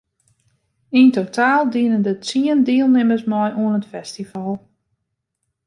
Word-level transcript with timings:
Yn 0.99 1.07
totaal 1.17 1.63
diene 1.73 1.99
der 2.05 2.17
tsien 2.25 2.59
dielnimmers 2.67 3.25
mei 3.31 3.49
oan 3.61 3.77
it 3.79 3.89
festival. 3.93 4.53